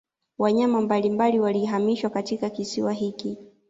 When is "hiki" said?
2.93-3.37